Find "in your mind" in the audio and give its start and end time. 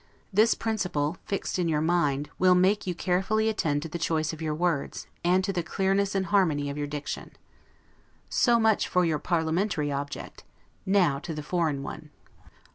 1.59-2.31